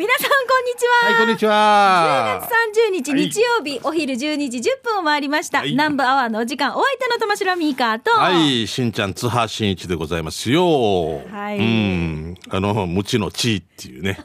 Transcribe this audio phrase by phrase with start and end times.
[0.00, 1.08] 皆さんこんにちは。
[1.08, 2.80] はい、こんにち10は月。
[2.88, 5.58] 30日はい日曜日、お昼12時10分を回りました。
[5.58, 11.18] はい南部アワーのお時間、お相手の玉城ミーカーと、はい、しんちゃん、津波しんいちでございますよ。
[11.30, 12.34] はいうん。
[12.48, 14.18] あの、無知の知っていうね。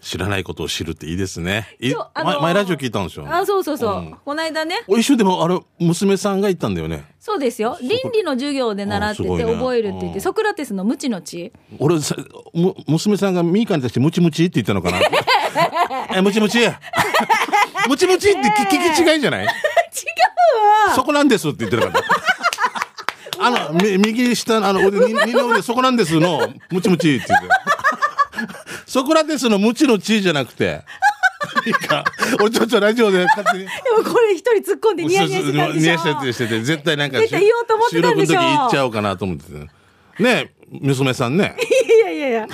[0.00, 1.76] 知らないことを知るっていいですね。
[1.80, 3.26] いあのー前前ラジオ聞いたんですよ。
[3.28, 3.96] あ、そうそうそう。
[3.96, 7.04] うんこの間ね、お一緒でも、あれ、娘さんが言ったんだよね。
[7.20, 7.76] そうですよ。
[7.80, 11.52] 倫理の授業で習ってて覚えるって言って、うんソクラテスの無知の知。
[11.78, 12.16] 俺さ、
[12.54, 14.98] む娘さんがミーカーに対してムチムチって言ったのかな？
[16.16, 16.58] え、ムチムチ？
[17.88, 19.44] ムチムチって聞き違いじゃない？
[19.44, 19.50] 違う
[20.88, 22.06] わそこなんですって言ってなかった。
[23.46, 27.48] あの、み右下の、あの、腕、に二の腕、そこなんですの、ムチムチって言って。
[28.96, 30.82] ソクラテスのムチのチじゃなくて。
[31.66, 32.02] いいか、
[32.40, 33.64] 俺ちょっとラジオで勝手に。
[33.64, 35.80] でもこれ一人突っ込んでニヤニヤしてたでしょ。
[35.80, 40.22] ニヤしてしてて、絶対なんか、絶対言おうと思ってたんでしょ収録の時言っちゃおうかなと思ってて。
[40.22, 40.50] ねえ、
[40.80, 41.56] 娘さんね。
[41.60, 42.48] いやいやいや。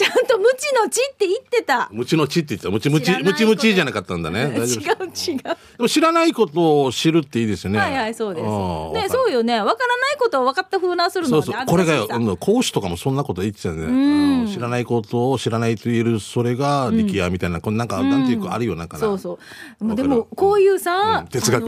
[0.00, 1.90] ちゃんと無知の知って言ってた。
[1.92, 2.70] ムチのチって言ってた。
[2.70, 4.44] ムチムチ、ムチムチじゃなかったんだね。
[4.44, 5.38] 違 う大丈夫です違う。
[5.42, 7.78] でも知らないことを知るっていいですよね。
[7.78, 8.46] はいはい、そうです。
[8.46, 9.60] ね、そうよね。
[9.60, 11.66] わからないことを分かった風なするのはねそうそう。
[11.66, 13.84] これが講師とかもそんなこと言ってたよね。
[13.84, 19.00] んうん知らないことを知らないと言える、それが力也みたいな、こんなんか、なんていうかあるよ、なんかな。
[19.00, 19.38] そうそ
[19.82, 19.94] う。
[19.94, 21.66] でも、こういうさ、うん哲学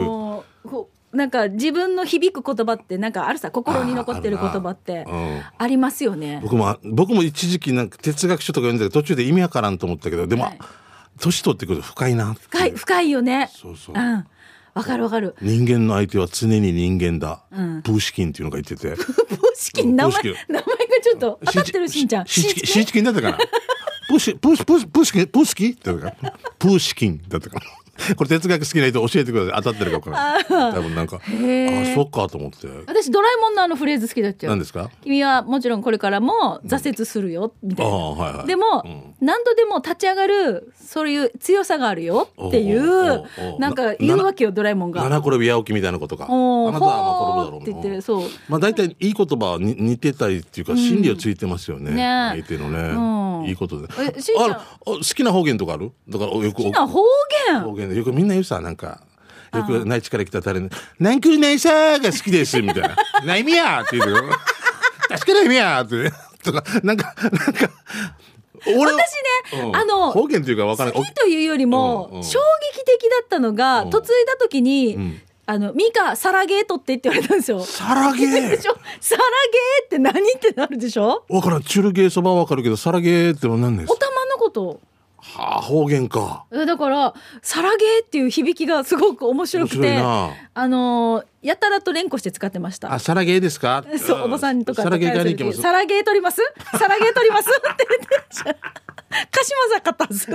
[1.12, 5.06] なんか自分の響く言葉って、なんかあるさ、心に残ってる言葉って
[5.58, 6.40] ありますよね。
[6.42, 10.58] 僕も、僕も一時期なんか哲学書とか読んで途中で意味わからんと思ったけど、でも、はい
[11.20, 13.50] 年取ってくると深いな深い、深いよね。
[13.54, 14.26] そうそううん。
[14.74, 15.36] わかるわかる。
[15.42, 17.42] 人間の相手は常に人間だ。
[17.52, 18.96] うんプーシキンっていうのが言ってて。
[18.96, 20.64] プーシキン、名前、名前が
[21.02, 22.26] ちょっと当たってるしんちゃん。
[22.26, 23.38] シーチキン、だったかな
[24.08, 27.62] プーシ、プーシ、プーシ、プーシキン、プーシキンって言ったかなプーシキンだったかな
[28.16, 29.62] これ哲学好きな人教えてください。
[29.62, 30.44] 当たってるか分からない。
[30.74, 31.20] 多分なんか、あ
[31.94, 32.66] そっかと思って。
[32.86, 34.52] 私、ドラえもんのあのフレーズ好きだったよ。
[34.52, 34.90] 何ですか？
[35.02, 37.92] 君はもちろんこれからも挫折するよ、みたいな。
[37.92, 38.46] はいはい。
[38.46, 43.24] でも、うん何度でも立ち上がるそういう強さがあるよっていおう
[43.60, 45.00] なんか言うわけよドラえもんが。
[45.04, 46.24] 七転び八起きみたいなことか。
[46.24, 46.32] あな
[46.80, 51.92] たはまあ転ぶだろうって言ってそうまあ大体いい言葉はに似てたりっていうか、心理をついてますよね。
[51.92, 53.88] ね相手のね、うんいいことで。
[54.16, 55.92] えしんちゃんああ好きな方言とかある？
[56.08, 56.54] だからよく。
[56.56, 57.00] 好きな方
[57.48, 57.60] 言？
[57.60, 59.00] 方言でよくみんな言うさ、なんか。
[59.54, 62.96] よく内地から来た誰に、なんくるないさーが好きです、みたいな。
[63.26, 64.22] ないみやーって言うよ。
[65.10, 66.12] 確かないみやーって。
[66.42, 67.70] とか、なんか、なんか、
[68.66, 71.12] 俺は私ね、うんあの方言っていうかわからない好き。
[71.12, 72.38] というよりも、うんうん衝
[72.74, 77.60] 撃的だったのが、うん嫁いだ時に、んあの、ミカ、サラゲー取ってって言われたんですよ。
[77.60, 78.74] サラゲーでしょ？
[79.00, 81.24] サラゲーって何ってなるでしょ？
[81.28, 81.62] わからん。
[81.62, 84.80] チュルゲーそばはわかるけど、サラゲーってのは何ですおたまのこと。
[85.34, 86.44] はあ、方言か。
[86.52, 90.34] えだから、サラゲーっていう響きがすごく面白くて、あ
[90.68, 92.98] のーやたらと連呼して使ってましたあ、。
[93.00, 93.84] サラゲーですか？
[93.98, 95.60] そう、おばさんとかサラゲーと買いに行きます。
[95.62, 96.40] サラゲー取ります？
[96.78, 97.48] サラゲー取ります？
[97.50, 98.00] って言っ
[98.54, 98.60] て。
[99.30, 100.30] 鹿島坂ったんです。
[100.30, 100.34] っ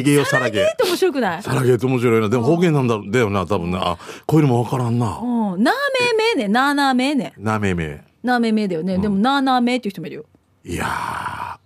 [0.00, 0.76] いけよ、サラゲー。
[0.76, 1.42] て面白くない？
[1.42, 2.28] サラゲーって面白いな。
[2.28, 3.92] でも方言なんだだよな、多分な。
[3.92, 5.18] あ、こういうのもわからんな。
[5.20, 5.62] うん。
[5.64, 5.74] なー
[6.18, 7.32] めーめーね、なーなーめーね。
[7.38, 8.04] なめめ。
[8.22, 8.98] なーめーめーだよね。
[8.98, 10.24] でも、なーなーめーっていう人もいるよ。
[10.64, 10.88] いやー、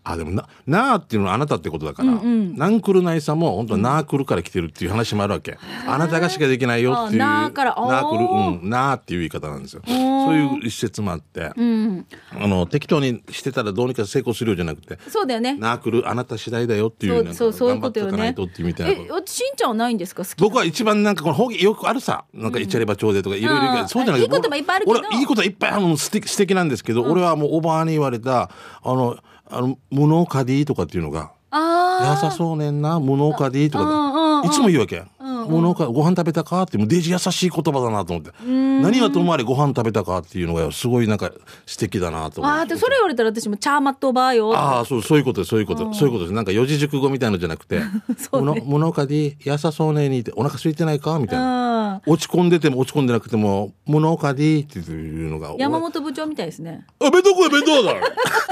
[0.05, 2.57] あ、でもな、なーっていうのはあなたってことだから、うんうん。
[2.57, 5.59] なんくるないさも、本当はなーくるから来てるっていう話もあるわけ。
[5.87, 7.23] あなたがしかできないよっていう。
[7.23, 8.09] あなーからなー。
[8.11, 9.83] くる、おーうん、なーっていう言い方なんですよ。
[9.87, 9.97] そう
[10.35, 12.07] いう一節もあって、うん。
[12.41, 15.55] あの、適当にしてたらどうにか成功するようじゃなくて、そうだよね。
[15.59, 18.13] なーくる、あなた次第だよっていう、そう、そう、いうことよね。
[18.13, 18.97] 頑張っていかないとっていうみたいな。
[18.97, 20.25] ことえ、私しんちゃんはないんですか？
[20.25, 22.25] 好き僕は一番なんかこの方言よくあるさ。
[22.33, 24.99] なんかイチャレバ町でとかいろいろそうじゃないいいこともいっぱいあるけど。
[24.99, 28.51] 俺いいことはいっぱいあるの素敵素敵なんですけど、俺はもうおばあに言われた、
[28.87, 29.17] あの、
[29.51, 34.43] あの、無能カディとかっていうのが、あ優そうねんな、無能カディとうんうんうん。
[34.43, 34.99] か、いつも言うわけ。
[34.99, 35.11] ん
[35.49, 38.31] 無能カご飯食べたかって、もうデジ優しい言葉だなと思って。
[38.45, 41.31] 何はともあれご飯食べたかっていうのがすごいなんか
[41.67, 42.61] 素敵だなと思あ。
[42.61, 42.73] あって。
[42.73, 44.57] ーで、それ言われたら私もチャーマットバーよ。
[44.57, 46.33] ああ、そう、そういうことそういうこと、そういうことです。
[46.35, 47.81] なんか四字熟語みたいのじゃなくて、
[48.19, 52.03] そうね無能無能カディ、優そうねにって、お腹空いてないかみたいな。
[52.07, 52.13] うん。
[52.13, 55.55] 落ち込んでても落ち込んでなくても、物岡でっていうのが。
[55.59, 56.85] 山本部長みたいですね。
[57.01, 57.95] あ、弁当食え、弁当だ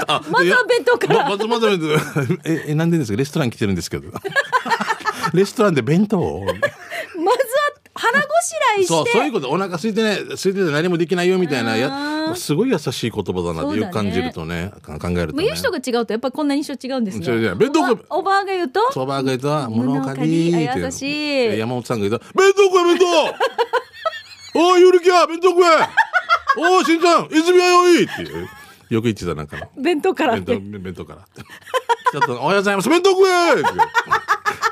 [0.07, 1.97] あ まずは弁当から ままずまずは弁
[2.43, 2.49] 当。
[2.49, 3.17] え、え、なんでですか？
[3.17, 4.09] レストラン来てるんですけど。
[5.35, 6.65] レストランで弁当をまずは
[7.95, 8.85] 腹ごしらえして。
[8.87, 9.49] そう、そういうこと。
[9.49, 15.45] お腹空いてない、空いてて何もできないよみたいな、あやーすごい優しい言葉だなってよく感じるとね、か考えると、ね。
[15.45, 17.27] 言う人が違うとやっぱりこんな印象違うんですね。
[17.27, 18.91] う弁当がおばあが言うと。
[18.91, 22.99] そばが言うと、物岡で物岡で優しい山本さんが言うと、弁当食え、弁
[24.53, 25.65] 当 おい、ゆるきや、弁当食え
[26.57, 28.49] おい、しんちゃん、泉はよいっていう。
[28.89, 29.67] よく言ってた、なんかの。
[29.77, 30.79] 弁当からっ弁当て。
[30.79, 31.21] 弁当から。
[32.11, 33.63] ちょっとおはようございます弁当食えって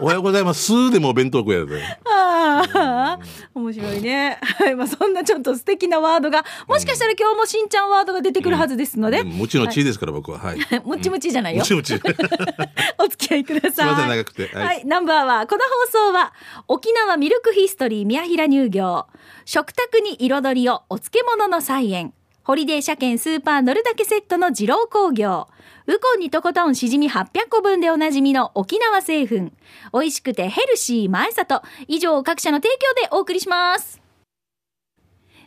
[0.04, 0.92] おはようございます。
[0.92, 1.82] でもお弁当食えるで。
[2.04, 3.20] ああ、
[3.56, 4.38] 面白いね。
[4.42, 4.76] はい。
[4.76, 10.40] まあ、そんなちょっと素敵なワードが、もしかしたら今日もしんちゃんワードが出てくるはずですので、でももちろん地ですから、僕は。
[10.40, 10.58] はい。
[10.84, 11.66] もちもちじゃないよも。
[11.66, 11.94] ちもち。
[13.00, 13.72] お付き合いください。
[13.72, 16.34] すいません長くては、はいいナンバーは、この放送は、
[16.68, 19.08] 沖縄ミルクヒストリー宮平乳業、
[19.46, 25.48] 食卓に彩りをお漬物の菜園、ホリデー車検スーパー乗るだけセットの二郎工業、
[25.88, 29.51] ウコンにとことんしじみ800個分でおなじみの沖縄製粉、
[29.94, 34.03] 美味しくてヘルシー前里、以上各社の提供でお送りします。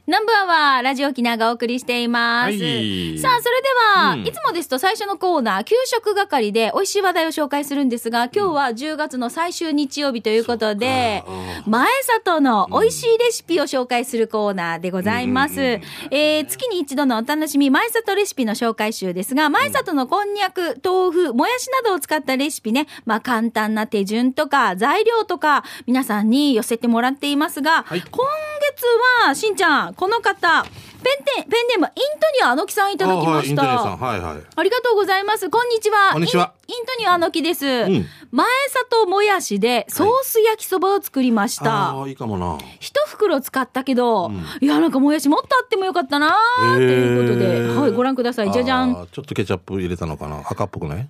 [0.06, 2.46] ナンバーはラジオ沖縄がお送りしています。
[2.46, 3.18] はい。
[3.18, 4.20] さあ、それでは、うん。
[4.24, 11.24] いつもですと最初のコーナー、給食係で美味しい話題を紹介するんですが、今日は10月の最終日曜日ということで、
[11.66, 15.60] 前里の美味しいレシピを紹介するコーナーでございます。
[15.60, 28.00] えー月に一度のお楽しみ、前里レシピの紹介集ですが、前里のこんにゃく、豆腐、もやしなどを使ったレシピね、まあ簡単な手順とか材料とか、皆さんに寄せてもらっていますが、はい。
[28.02, 28.24] 今
[28.74, 28.84] 月
[29.26, 33.98] は、しんちゃん、この方、ペンテン、ペンネーム、イントニアあのきさんいただきましたん。。
[33.98, 34.42] はいはい。
[34.54, 35.48] ありがとうございます。
[35.48, 36.12] こんにちは。
[36.12, 37.64] こんにちはイントニアあのきです。
[37.64, 38.46] ん前
[38.90, 41.92] 里もやしでソース焼きそばを作りました。
[41.92, 42.58] ああ、いいかもな。
[42.78, 48.52] 一袋使ったけど、いや、なんかもやしもっとあってもよかったなーということで、はい、ご覧ください。
[48.52, 49.08] じゃじゃん。
[49.10, 51.08] ちょっとケチャップ入れたのかな赤っぽくない？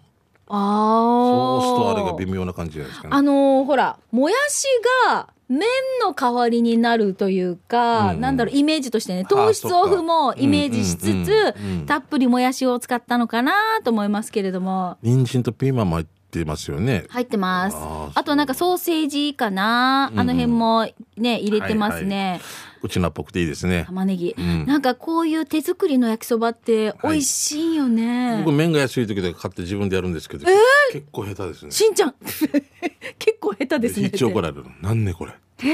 [0.48, 3.14] あソースとあれがー微妙な感じじゃないですかね。
[3.14, 4.64] あのーほら、もやし
[5.08, 5.68] が麺
[6.02, 13.52] の代わりになるというか、うんうんなんだろう、イメージとしてね、糖質オフもイメージしつつ、たっぷりもやしを使ったのかな
[13.84, 14.98] と思いますけれども。
[15.02, 17.04] 人参とピーマンも入ってますよね。
[17.08, 17.76] 入ってます。
[18.14, 22.40] あとなんかソーセージかな、あの辺もね、入れてますね。
[22.82, 23.84] うちなっぽくていいですね。
[23.86, 28.42] 玉ねぎ、んなんかこういう手作りの焼きそばって美味しいよね。
[28.44, 30.46] 僕麺が安い時で買って自分でやるんですけど、
[30.92, 31.70] 結構下手ですね。
[31.70, 32.14] しんちゃん
[33.18, 34.10] 結構下手ですね。
[34.12, 34.64] 一応怒られる。
[34.82, 35.32] なんねこれ。
[35.58, 35.68] へ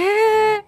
[0.59, 0.65] え。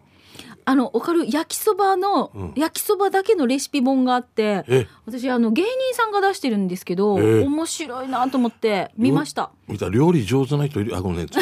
[0.66, 9.50] あの、わかる焼きそばの、ん焼きそばだけのレシピ本があってえ、私、あの、芸人さんが出してるんですけど、え面白いなと思って見ました。
[9.68, 10.96] 見たら料理上手な人いる？
[10.96, 11.26] あ、ごめんね。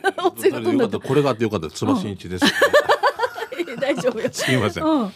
[0.00, 0.88] なんかおつが飛んだ。
[0.88, 1.68] これがあってよかった。
[1.70, 2.44] つばしんいちです。
[3.94, 4.28] 大丈夫よ。
[4.32, 4.84] すみません。
[4.84, 5.12] うん。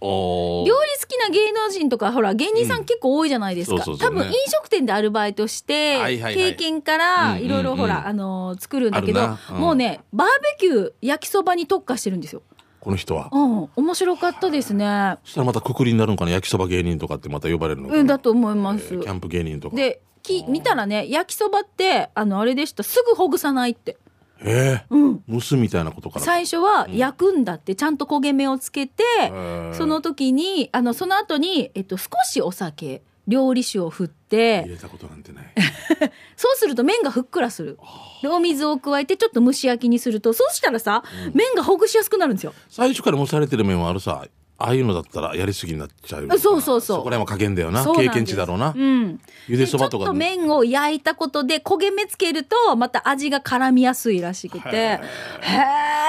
[0.00, 0.70] 料理
[1.00, 10.28] 好きな芸能人とかほら芸人さん結構多いじゃないですか、多分飲食店でアルバイトして、経験からうんいろいろほら、あのー作るんだけど、もうねバー
[10.60, 12.42] ベキュー焼きそばに特化してるんですよ。
[12.78, 13.28] この人は。
[13.32, 13.68] うん。
[13.74, 15.16] 面白かったですね。
[15.24, 16.30] そしたらまたくくりになるのかな？
[16.30, 18.00] 焼きそば芸人とかってまた呼ばれるのかな？
[18.00, 19.74] うんだと思います、えーキャンプ芸人とか。
[19.74, 22.84] でき見たらね焼きそばってあのあれでした。
[22.84, 23.96] すぐほぐさないって
[24.40, 26.24] えーうん蒸すみたいなことから？
[26.24, 35.44] 最初は焼くんだってちゃんと焦げ目をつけて、ーその時にあのその後にえっと少しお酒料理酒を振って入れたことなんてない。
[36.36, 37.78] そうすると麺がふっくらする。
[38.22, 41.02] で、お水を加えてちょっと蒸し焼きにすると、そうしたらさ、
[41.34, 42.54] 麺がほぐしやすくなるんですよ。
[42.70, 44.24] 最初から蒸されてる麺はあるさ。
[44.60, 46.28] ああいうのだったらやりすぎになっちゃう。
[46.30, 47.84] そうそうそうそこら辺は加減だよな。
[47.84, 48.74] 経験値だろうな。
[48.76, 49.20] うん。
[49.46, 55.00] ゆでそばとかでちょっと麺を焼いたことで焦げ目つけると、また味が絡みやすいらしくて、へ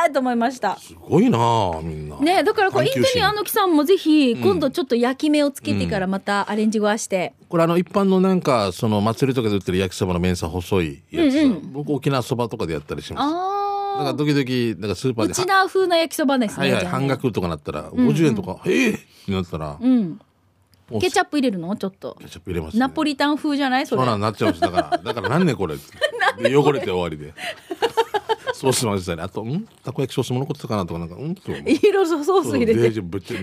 [0.10, 0.78] ーと思いました。
[0.80, 2.18] すごいなあみんな。
[2.18, 7.34] ねだからこれ、イン探求心トニアのきさんもぜひ、今度ちょっと焼き目をつけてからまたアレンジごわして。
[7.50, 13.32] これあの一般のなんかその祭りとかで売ってる焼きそばの麺さ細いやつ、僕沖縄そばとかでやったりします。
[13.32, 13.59] だ
[14.00, 15.26] からあ時々なんかスーパー。
[15.26, 16.72] ーでうちな風な焼きそばですね。
[16.74, 18.94] はいはい半額とかなったら50円とか、へえっ
[19.26, 20.20] てなったら、うん。
[21.00, 21.76] ケチャップ入れるの？
[21.76, 22.18] ちょっと。
[22.20, 22.80] ケチャップ入れます、ね。
[22.80, 23.86] ナポリタン風じゃない？
[23.86, 24.00] それ。
[24.00, 25.76] そうなんなっちゃうんですだからだからなんねこれ
[26.42, 27.34] で汚れて終わりで。
[28.54, 29.66] ソース混ぜたりあとん？
[29.86, 31.36] たこ焼きソースも残ってたかなとかなんかうん？
[31.36, 32.92] と色々ソース入れて。
[32.92, 33.38] たこ焼き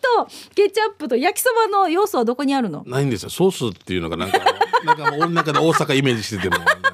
[0.00, 2.84] とケチャップと焼きそばの要素はどこにあるの？
[2.86, 3.30] ないんですよ。
[3.30, 4.38] ソースっていうのがなんか
[4.84, 6.92] なんか俺の中で大阪イメージしててもなんか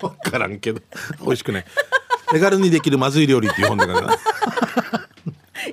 [0.00, 0.82] 分からんけど。
[1.24, 1.64] 美味しくない
[2.30, 4.18] 手軽にできるまずい料理っていう本だから。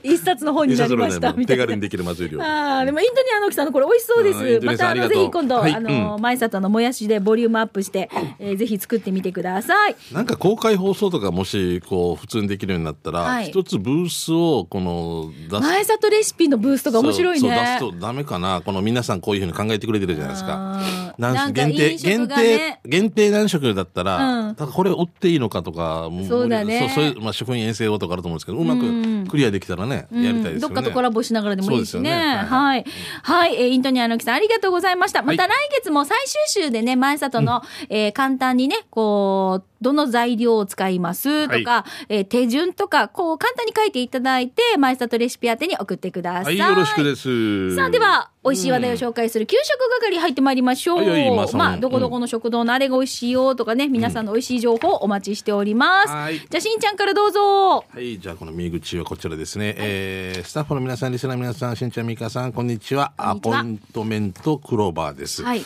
[0.04, 1.34] 一冊の本になりました。
[1.34, 1.64] みたいな。
[1.64, 2.44] 手軽にできるまずい料理。
[2.44, 4.66] ああでもイントニアのきさんのこれ美味しそうです。
[4.66, 5.74] またあのぜひ今度、はい。
[5.74, 9.96] あの前里のもやしでボリュームアップして、えーぜひ作ってみてください。
[10.14, 13.50] なんか公開放送とかもしこう普通にできるようになったら、はい。
[13.50, 17.78] 一つブースをこの前里レシピのブースとか面白いそうね。
[17.80, 18.62] そう出すとダメかな。
[18.62, 20.82] この皆さんこういうふうに考えてくれてるじゃないですか
[21.22, 31.94] なんか限定、限定限定何食だったら、うんこれ売っていいのかとかもそうだねそうそういう、まあ、食品衛生法とかあると思うんですけどうまくクリアできたらね、うんやりたいですよねどっかとコラボしながらでもいいしね。
[31.94, 32.86] そうですよねはい。
[33.24, 33.56] はい。
[33.56, 35.22] えーイントニアのきさん、ありがとうございました。
[35.22, 46.46] また来月も最終週でね、前里の、えー簡単にね、こう、どの材料を使いますとか、えー手順とか、こう簡単に書いていただいて、前里レシピ宛てに送ってくださ。
[46.46, 47.76] はいい、よろしくです。
[47.76, 50.98] さあ、では、美味しい話題を紹介する給食係入ってまいりましょう。
[50.98, 56.10] はいはいまあどこどこの食堂のあれが美味しいよとかね、皆さんの美味しい情報をお待ちしております。
[56.10, 57.86] はいじゃあ、しんちゃんからどうぞ。
[57.88, 59.76] はい、じゃあこの右口はこちらですね。
[59.78, 63.14] えースタッフの皆さん、リスナーの皆さん、しんちゃん、みかさん、こんにちは。
[63.16, 65.44] アポイントメントクローバーです。
[65.44, 65.64] はい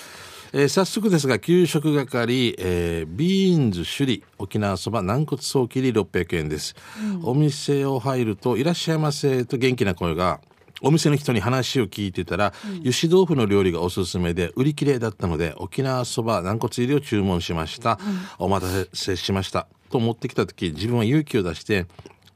[0.51, 6.75] えー早速ですが、給食係、えービーンズ首里、沖縄そば軟骨総切り600円です。
[7.23, 10.41] お店を入ると、いらっしゃいませと元気な声が、
[10.81, 17.99] お店の人に話を聞いてたら、油脂豆腐の料理がおすすめで売り切れだったので沖縄そば軟骨入りを注文しました、
[18.37, 19.67] お待たせしました。
[19.89, 21.85] と持ってきた時自分は勇気を出して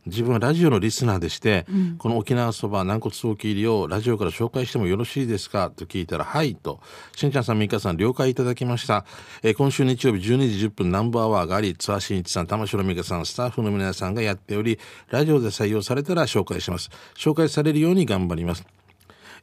[0.05, 1.65] 自分はラジオのリスナーでして、
[1.97, 5.69] この沖縄そば軟骨早期入りをラジオから紹介してもよろしいですか？
[5.69, 6.79] と聞いたら、はいと、
[7.15, 9.05] しんちゃんさん、みかさん、了解いただきました。
[9.43, 14.79] えー今週日曜日12時10分ナンバーワーがあり、ツアーしんいちさん、玉城美香さん、スタッフの皆さんがやっており、
[15.09, 16.89] ラジオで採用されたら紹介します。
[17.15, 18.65] 紹介されるように頑張ります。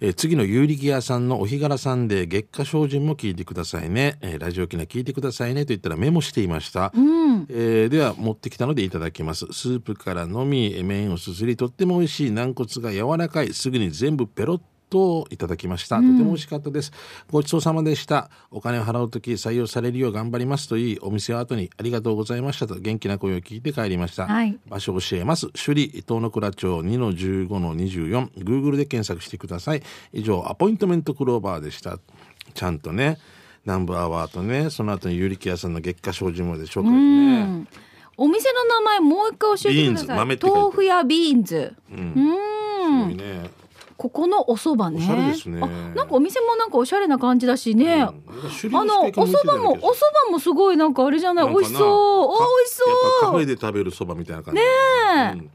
[0.00, 9.46] えー次の有力屋さんのお日柄さんで月下精進も聞いてくださいね、えーラジオ機能聞いてくださいねと言ったらメモしていました、えーでは持ってきたのでいただきます。
[9.52, 13.52] スープからのみえー麺をすすりとっても美味しい軟骨が柔らかい。
[13.52, 16.92] すぐに全部ペロッといただきました、とても美味しかったです
[17.30, 25.48] ごちそうさまでしたお金を払う時採用されるよう頑張りますといいお店を後にありがとうございましたと元気な声を聞いて帰りました、はい場所を教えます。
[25.48, 28.30] 首里東野倉町2の15の24。
[28.38, 29.82] Google で検索してください。
[30.12, 31.98] 以上、アポイントメントクローバーでした。
[32.54, 33.18] ちゃんとね、
[33.64, 37.66] ナンバーワーとね、その後に有力屋さんの月下精進まで紹介ね。
[38.16, 40.38] お店の名前もう一回教えてください。
[40.42, 41.74] 豆腐屋ビーンズ。
[41.90, 41.98] うん。
[41.98, 43.10] うん。
[43.10, 43.50] すごいね。
[43.96, 45.34] ここのお蕎麦ね。
[45.94, 47.94] なんかお店もなんかおしゃれな感じだしね。
[47.94, 49.78] うんあの、お蕎麦も、お蕎
[50.24, 51.86] 麦もすごいなんかあれじゃない、美味しそう。
[51.86, 52.34] お美
[52.64, 53.42] 味しやっぱカフそう。
[53.42, 54.60] ェで食べるそばみたいな感じ。
[54.60, 54.66] ね
[55.40, 55.50] うん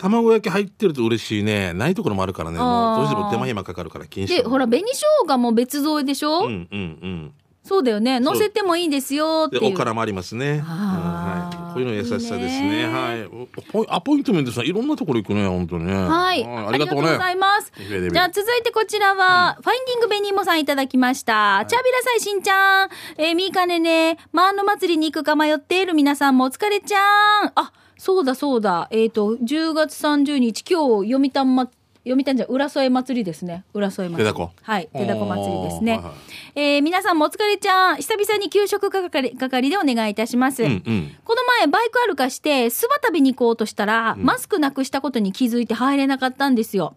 [0.00, 1.74] 卵焼き入ってると嬉しいね。
[1.74, 2.58] ないところもあるからね。
[2.58, 4.28] もうどうしても手間暇かかるから禁止。
[4.28, 7.32] で、ほら、紅生姜も別添えでしょ、うんうんうん。
[7.62, 8.16] そうだよね。
[8.16, 9.74] そう乗せてもいいですよってで、いう。
[9.74, 10.60] おからもありますね。
[10.60, 11.59] はい。
[11.72, 12.86] こういうの優しさですね。
[12.86, 13.28] ねはい。
[13.72, 15.94] ポイアポイントメントさん、いろんなところ行くね、本当にね。
[15.94, 16.44] はい。
[16.44, 17.12] ありがとうね。
[17.12, 17.72] ございます。
[17.76, 21.64] じゃあ続いてこちらは、ファインディングベニーモさんいただきました。
[21.66, 22.88] チャビラサイしんちゃん。
[23.16, 26.98] えー、みーかねね、マーンの祭りに行くか迷っている皆さんもお疲れちゃ
[27.46, 27.52] ん。
[27.54, 28.88] あ、そうだそうだ。
[28.90, 31.68] えっ、と、10月30日、今日、読谷ま、
[32.10, 33.64] 読谷じゃ浦添祭りですね。
[33.72, 34.48] 浦添祭り。
[34.62, 34.88] はい。
[34.92, 35.92] 手だこ祭りですね。
[35.92, 36.12] はいはい
[36.56, 37.96] えー皆さんもお疲れちゃん。
[37.96, 40.64] 久々に給食係係でお願いいたします。
[40.64, 41.16] うんうん。
[41.24, 46.96] この前バイク歩かして諏訪旅に行こうとしたら、マスクなくしたことに気づいて入れなかったんですよ。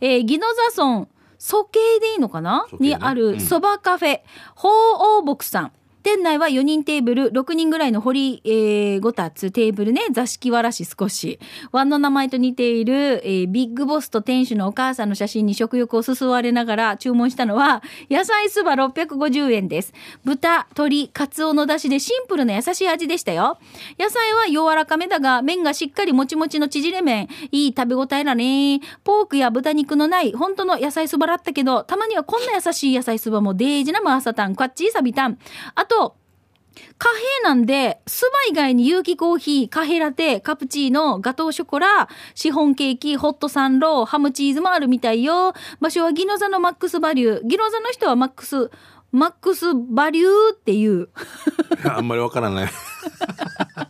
[0.00, 4.20] えー、宜野座村蘇慶でいいのかな、ねにあるそばカフェ、
[4.54, 5.72] 鳳凰牧さん。
[6.04, 11.40] 店内は4人テーブル、6人ぐらいの掘り、えー、ごたつテーブルね、座敷わらし少し。
[11.72, 19.94] ワンの名前と似ている、えービッグボスと店主のお母さんの写真に食欲をすすわれながら注文したのは、野菜そば650円です。
[20.24, 23.58] 豚、鶏、カツオの出汁でシンプルな優しい味でしたよ。
[23.98, 27.28] 野菜は柔らかめだが、麺がしっかりもちもちの縮れ麺。
[27.50, 28.80] いい食べ応えだね。
[29.04, 35.38] ポークや豚肉のない、本当の野菜そばだったけど、たまにはこんな優しい野菜そばもデージなマーサタン、カッチサビタン。
[35.74, 35.93] あと、
[36.98, 45.54] カフェなんで、スバ以外に有機コーヒー、カフェラテ、カプチーノ、ガトーショコラ、シフォンケーキ、ホットサンロー、ハムチーズもあるみたいよ。
[45.80, 47.46] 場所はギノザのマックスバリュー。
[47.46, 48.70] ギノザの人はマックス、
[49.12, 51.08] マックスバリューっていう。
[51.84, 52.70] あんまりわからない。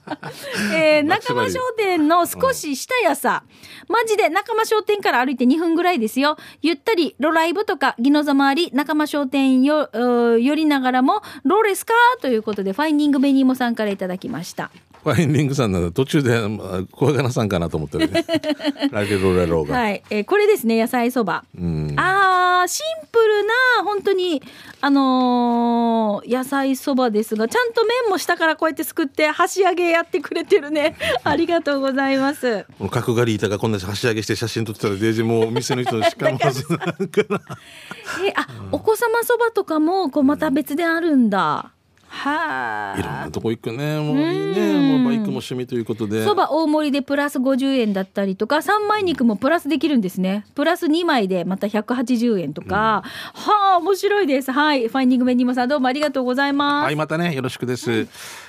[0.75, 3.45] えー、 間商店の少し下やさ、
[3.89, 6.37] マジで仲間商店から歩いて2分ぐらいですよ。
[6.63, 9.91] ゆったり、ロライブとか、ギノザ周り、仲間商店よ、
[10.39, 11.95] 寄りながらも、ローレスか？
[12.21, 14.71] ということで、ファインディングベニーモさんからいただきました。
[15.05, 18.25] ファインディングさんなら途中で、まあ、小柄さんかなと思ってるね。
[18.91, 19.77] ラゲロレローが。
[19.79, 20.03] はい。
[20.09, 21.45] えーこれですね、野菜そば。
[21.55, 21.95] うん。
[21.99, 24.43] あー、シンプルな、本当に、
[24.81, 30.97] あのー野菜そばですが、ちゃんと麺も下からこうやってすくって、箸上げやってくれてるね。
[31.23, 32.65] ありがとうございます。
[32.91, 37.41] 角刈り板がこんな箸上げして写真撮ってたらデージもう店の人しかもずなんかな。
[38.27, 41.74] えあ、お子様そばとかもこうまた別であるんだ。
[42.15, 43.99] はいろんなとこ行くね。
[43.99, 44.97] もういいね。
[44.97, 46.25] もうバイクも趣味ということで。
[46.25, 50.47] そば大盛りでプラス50円だったりとか三枚肉もプラスできるんですね。
[50.55, 53.03] プラス2枚でまた180円とか、
[53.35, 54.53] はあ面白いです。
[54.53, 54.87] はい。
[54.89, 58.07] ファインディングメニモさんどうもありがとうございます、はい、またね、よろしくです。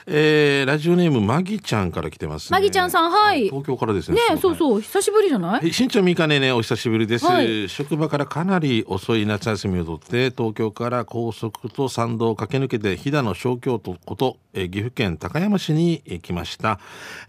[0.07, 2.55] えー、ラジオネーム、マギちゃんから来てます、ね。
[2.55, 3.45] マギちゃんさんはい。
[3.45, 4.17] 東京からですね。
[4.29, 4.81] ねそうそう。
[4.81, 5.61] 久しぶりじゃない？
[5.61, 7.67] はい、しんちゃんみかねね、お久しぶりです、はい。
[7.67, 16.79] 職場からかなり遅い夏休みを取って、東京から高速と山道を駆け抜けて、飛騨の小東京都こと、えー岐阜県高山市にえー来ました、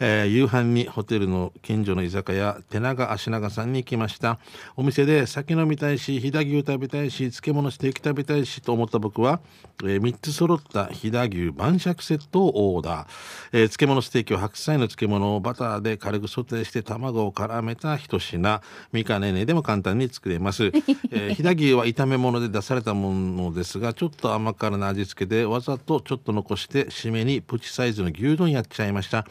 [0.00, 4.38] えー夕飯にホテルの近所の居酒屋手長足長さんに来ました。
[4.76, 9.40] お店で酒飲みたいし飛騨牛食べたいし漬物ステーキ食べたいしと思った僕は、
[9.83, 13.07] え3つ揃った飛騨牛晩酌セットをオーダー、
[13.53, 15.37] えー漬物ステーキを白菜の漬物。
[15.37, 18.61] をバターで軽くソテーして卵を絡めた一品。
[18.93, 20.67] みかねねでも簡単に作れます、
[21.11, 29.27] えー飛騨牛は炒め物で出されたものですがちょっと甘辛な味付けでわざとちょっと残して締めにプチサイズの牛丼やっちゃいました。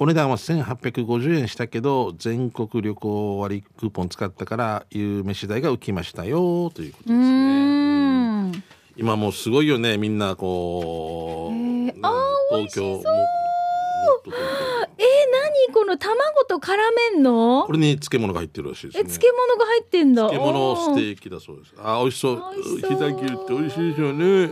[0.00, 8.64] お値段は1850円したけど全国旅行割クーポン使ったから夕飯代が浮きましたよということうですね。
[8.96, 13.02] 今もうすごいよねみんなこう、ねあー東京も
[14.26, 15.04] えー、
[15.68, 16.76] 何この卵と絡
[17.14, 17.64] めんの？
[17.66, 20.28] これに漬物が入ってるらしいですえ、ね漬物が入ってんだ。
[20.28, 21.74] 漬物ステおーーキだそうです。
[21.78, 22.42] あ美味しそう。
[22.62, 24.50] 飛騨牛って美味しいですよね。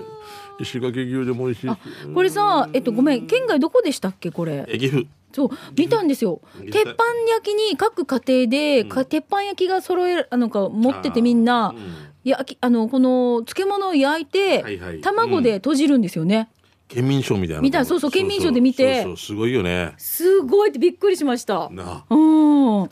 [0.59, 1.77] 石垣牛でも美味しいし。
[2.15, 4.65] これさ、えっと、ごめん、県外どこでしたっけ、これ？
[4.69, 5.07] え岐阜。
[5.33, 6.41] そう、見たんですよ。
[6.59, 6.67] うん。
[6.71, 11.75] 鉄板焼きに各家庭で、か鉄板焼きが揃える、あのか、持っててみんな。
[11.77, 11.95] うん。
[12.25, 15.01] 焼き、あの、この漬物を焼いて、はいはい。
[15.01, 16.49] 卵で閉じるんですよね。
[16.89, 19.03] 県民賞みたいな見たそうそう県民賞で見て。
[19.03, 19.95] そうそうすごいよね。
[19.99, 21.69] すごいってびっくりしました。
[21.71, 22.89] なうん。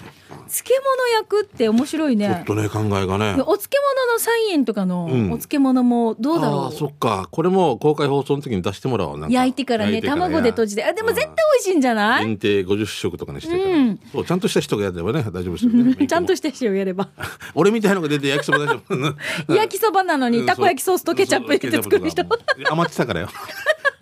[0.46, 2.44] 漬物焼くって面白いちょっね。
[2.46, 3.36] とね考えがね。
[3.36, 5.24] でお漬物の菜園とかのうん。
[5.26, 6.60] お漬物もどうだろう？
[6.64, 7.28] ああそっか。
[7.30, 9.34] これも公開放送の時に出してもらおうなんか。
[9.34, 10.84] 焼いてからね、卵で閉じて。
[10.84, 12.24] あ、でも絶対美味しいんじゃない？
[12.26, 14.00] 限定50食とかにしてうん。
[14.12, 16.06] そうちゃんとした人がやればね大丈夫ですよね。
[16.06, 17.08] ちゃんとした人をやれば。
[17.54, 18.94] 俺みたいのが出て焼きそば大丈夫。
[19.54, 22.22] 焼きそばなのにたこ焼きソースとケチャップ入れて作る人。
[22.70, 23.28] 余ってたからよ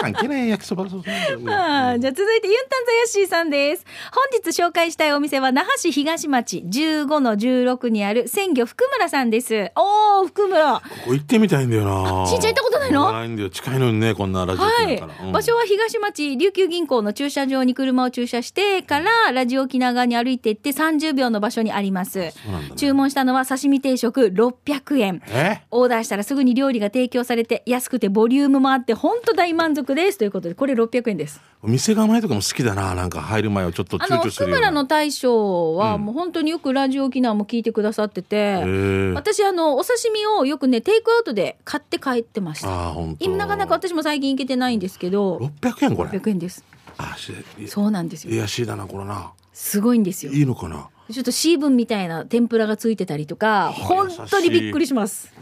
[0.00, 3.84] 関係ない焼きそばああじゃあ続いてユンタンザヤッシーさんです。
[4.12, 9.72] 本日紹介したいお店は那覇市東町15の16にある鮮魚福村さんです。
[9.76, 10.74] おー、福村。
[10.74, 12.26] ここ行ってみたいんだよな。
[12.26, 13.12] しんちゃん行ったことないの？
[13.12, 13.50] ないんだよ。
[13.50, 14.96] 近いのにねこんなラジオはい。
[14.96, 15.32] うん。
[15.32, 22.18] 場所は東町琉球銀行の駐車場に車を駐車してからラジオ沖縄側に歩いていって30秒の場所にあります。
[22.18, 22.32] ね。
[22.76, 25.22] 注文したのは刺身定食600円。
[25.28, 25.62] え？
[25.70, 31.40] オーダーしたらすぐに料理が提供されて安くてボリュームもあって本当大満足ですということでこれ600円です。
[31.62, 42.68] 店構えとかも好きだななんか入る前はちょっと躊躇するような村の大将はうんもう本当によくラジオ沖縄も聞いてくださってて、へえ私あのお刺身をよくねテイクアウトで買って帰ってました。
[42.68, 46.64] ああ本当今なかなか私も最近行けてないんですけど600円これ？600円です。
[46.96, 47.32] あし
[47.66, 48.34] そうなんですよ。
[48.34, 50.32] いやしいだなこれなすごいんですよ。
[50.32, 50.88] いいのかな？
[51.10, 55.32] ちょっとシーブンみたいな天ぷらがついてたりとか、本当にびっくりします。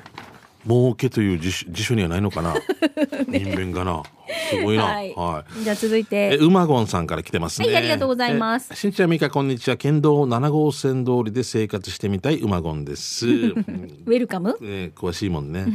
[0.66, 1.52] 儲けという辞
[1.84, 2.54] 書にはないのかな？
[3.28, 4.02] 人弁がな
[4.50, 5.64] すごいなははいい。
[5.64, 7.66] じゃあ続いえ、て、うまごんさんから来てますね。
[7.68, 8.76] はいありがとうございますえ。
[8.76, 9.76] しんちゃんみかこんにちは。
[9.76, 13.26] 県道7号線通りで生活してみたいうまごんです。
[13.26, 14.56] う んウェルカム？
[14.62, 15.66] えー詳しいもんね。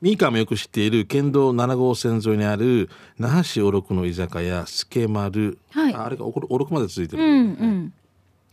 [0.00, 7.92] ミーカーもよく知っている県道7号線沿いにある那覇市おろくの居酒屋スケマル、はいああれがおろくまで続いてる、うんうん。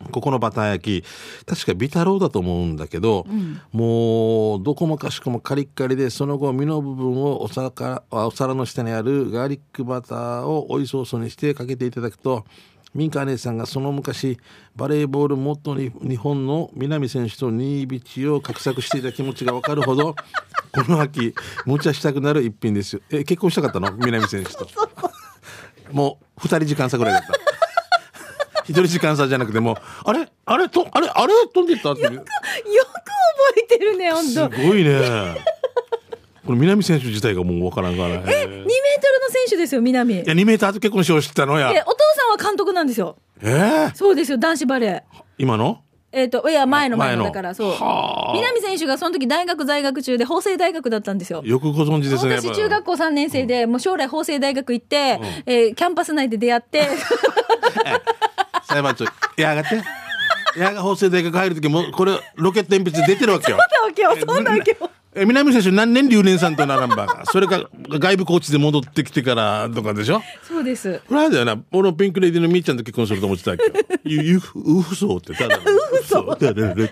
[0.04, 1.46] こここのバター焼き。
[1.46, 3.26] 確かビタローだと思うんだけど、
[3.72, 12.46] もうどこもかしこもカリッカリでその後身の部分をお皿からお皿の下にあるガーリックバターをオイソースにしてかけていただくと
[12.94, 14.40] ミンカー姉さんがその昔
[14.76, 20.16] バレーボール元に日本の南選手とニービチを画策していた気持ちが分かるほど
[20.74, 21.34] この秋
[21.66, 22.94] 無茶したくなる一品です。
[22.94, 23.92] よえ結婚したかったの？
[23.98, 24.68] 南選手と。
[25.92, 27.34] もう二人時間差ぐらいだった
[28.68, 29.76] 一人時間差じゃなくてもう
[30.06, 30.28] あれ？
[30.46, 30.70] あれ？
[30.70, 31.08] とあれ？
[31.10, 31.94] あれ飛んでった？
[31.94, 32.14] っていう。
[32.14, 32.30] よく覚
[33.58, 34.50] えてるね、本す当。
[34.50, 35.38] ごいね。
[36.46, 38.50] これ南選手自体がもうわからんから2メートルの
[39.30, 40.14] 選手ですよ、南。
[40.16, 41.74] いや2メーターと結婚しよう知ったのや。
[41.74, 43.18] で、お父さんは監督なんですよ。
[43.42, 45.02] えー、そうですよ、男子バレー。
[45.38, 45.82] 今の？
[46.14, 47.26] えっ、と、いや、前の前の。
[47.26, 47.72] だから、そう。
[47.72, 48.34] はあ。
[48.34, 51.44] 南選手がその時大学在学中で法政大学だったんですよ。
[51.44, 56.88] よくご存知ですね私中学校3年生で、もう将来法政大学行って、えーキャンパス内で出会って、
[58.68, 59.76] 裁判長いや上がって
[60.58, 63.58] いや法政大学入る時もうこれロケット鉛筆出てるわけよ。
[63.58, 64.90] そうだわけよ。
[65.14, 67.08] え南選手何年留年さんとならんば。
[67.08, 70.22] かそれか外部コーチで戻ってきてからとかでしょ？
[70.44, 71.02] そうです。
[71.08, 71.58] これだよな。
[71.72, 73.72] 俺のピンクレディのみーちゃんと結婚すると思ってたわけよ
[74.04, 75.68] ゆゆうふそうってただのう
[76.04, 76.92] そだだだって。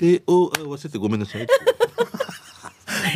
[0.00, 1.46] でおあ忘れてごめんなさい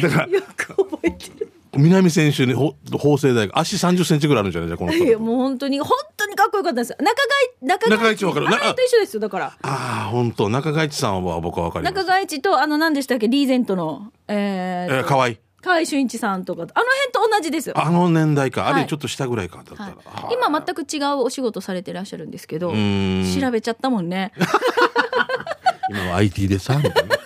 [0.03, 1.52] だからよく覚えてる。
[1.75, 4.69] 南選手にほ法政大学足30センチぐらいあるんじゃない？
[4.69, 6.97] じゃあこの人いや、もう本当に、本当にかっこよかったですよ。
[7.01, 7.15] 中
[7.61, 8.47] 貝、中中貝一わかる。
[8.47, 9.47] 中貝と一緒ですよ、だから。
[9.63, 10.49] ああ本当。
[10.51, 11.95] 中川一さんは僕は分かります。
[11.95, 15.31] 中川一と、あの、何でしたっけ、リーゼントの、えー、えー、河合。
[15.63, 17.75] 河合俊一さんとかと、あの辺と同じですよ。
[17.81, 18.83] あの年代か、あはい。
[18.83, 19.95] れちょっと下ぐらいかだったら、はい。
[20.05, 23.25] はあ今全く違うお仕事されてらっしゃるんですけど、ん。
[23.41, 24.33] 調べちゃったもんね。
[25.89, 27.17] 今は IT でさみたいな。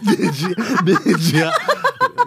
[0.16, 0.46] デジ
[1.04, 1.52] デジや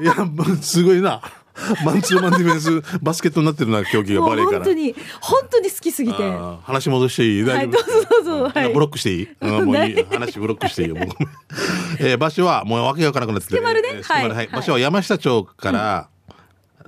[0.01, 1.21] いやもうすごいな
[1.85, 4.57] マンツーマンディフェンスバスケットになってるな競技がバレーから。
[4.59, 6.17] 本当に本当に好きすぎて。
[6.63, 7.43] 話戻していい？
[7.43, 7.79] はい大丈
[8.25, 8.49] 夫？
[8.49, 10.03] はいブロックしていい、うんもうい い。
[10.11, 11.01] 話ブロックしていいよも
[11.99, 13.65] えー場所はもうわけがわからなくなっててね？
[14.03, 14.29] はい。
[14.29, 14.47] はい。
[14.47, 16.07] 場所は山下町から、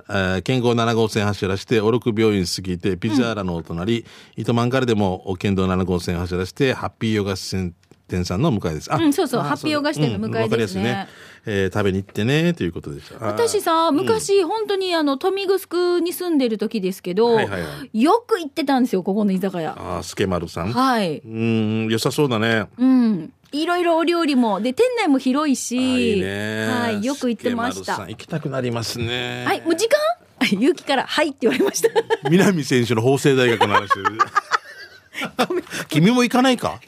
[0.08, 4.04] えー県道7号線走らしてオルク病院過ぎてピザーラのお隣、
[4.36, 7.74] 糸満からでも県道7号線走らしてハッピーヨガセン
[8.08, 8.92] 店さんの向かいです。
[8.92, 11.12] あうんそうそうあハッピーヨガ支店の向かいですねうんわかりやすい
[11.48, 13.24] えー食べに行ってねということでした。
[13.24, 20.72] 私さ昔、本当にあの豊見城に住んでる時ですけど、はいはいはよく行ってたんですよここの居酒屋あースケマルさん。
[20.72, 22.66] はい、うーん良さそうだね。
[22.78, 26.66] うんいろいろお料理もで店内も広いあしーいいね。
[26.68, 29.44] はい、よく行ってましたスケマルさん行きたくなりますね。
[29.46, 29.98] はいもう時間？
[30.50, 31.88] 勇気から「はい」って言われました
[32.30, 33.88] 南選手の法政大学の話。
[35.88, 36.78] 君も行かないか？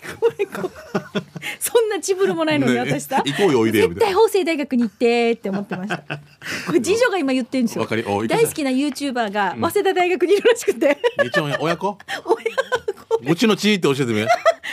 [1.61, 4.15] そんなチブルもないのにね私さ、行こうよおいでよみ絶たいな。
[4.15, 5.99] 対法政大学に行ってって思ってました。
[6.67, 7.83] これ次女が今言ってるんですよ。
[7.83, 11.99] わかりおい大好きな YouTuber が早稲田大学にいるらしくて、一応親子？
[12.25, 14.13] 親うちのちって教えてみ。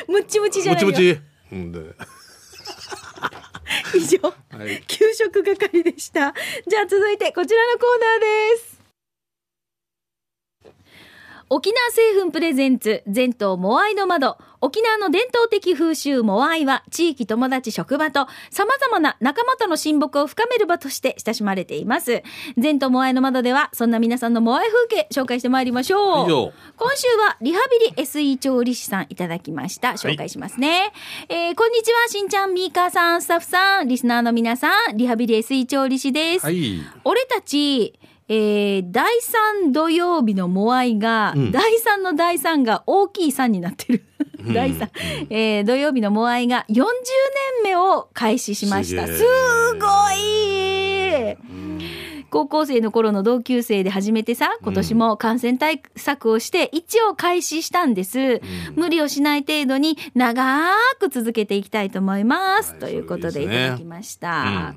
[0.07, 0.87] ムッチムチじゃないよ。
[0.87, 1.19] もちもち。
[1.51, 1.79] うんで。
[3.95, 4.31] 以上、は
[4.65, 4.83] い。
[4.87, 6.33] 給食係でした。
[6.67, 8.19] じゃあ続いてこちらのコーナー
[8.55, 8.75] です。
[11.49, 22.23] 沖縄製粉プレゼンツ全島モアイの窓沖縄の伝統的風習モアイは地域友達職場と様々な仲間との親睦を深める場として親しまれています。
[22.57, 26.53] 全島モアイの窓ではそんな皆さんのモアイ風景紹介してまいりましょう。
[26.77, 27.59] 今週はリハ
[27.95, 29.89] ビリ SE 調理師さんいただきました。
[29.89, 30.91] 紹介しますね、
[31.29, 36.79] えーこんにちはしんちゃんみーかーさんスタッフさんリスナーの皆さんリハビリ SE 調理師です、はい。
[37.03, 37.93] 俺たち、
[38.27, 39.05] えー第
[39.67, 44.05] 3土曜日のモアイが、うん第3の第3が大きい3になってる。
[44.43, 44.89] ん第3、
[45.29, 46.85] えー土曜日のモアイが40年
[47.63, 49.07] 目を開始しました。
[49.07, 49.23] す
[49.79, 51.37] ごい
[52.31, 58.41] 高校生の頃の同級生で始めてさ、今年も感染対策をして一応開始したんです。
[58.75, 62.71] 無理をしない程度に長く続けていきたいと思います。
[62.71, 64.75] はいということでいただきました。